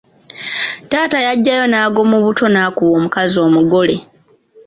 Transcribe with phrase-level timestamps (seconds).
[0.89, 3.95] Taata yaggyayo n’ag’omubuto n’akuba omukazi omugere.